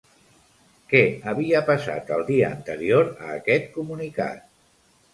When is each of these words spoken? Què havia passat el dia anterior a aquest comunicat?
Què 0.93 1.01
havia 1.33 1.61
passat 1.69 2.11
el 2.17 2.25
dia 2.33 2.51
anterior 2.57 3.15
a 3.29 3.31
aquest 3.39 3.73
comunicat? 3.81 4.47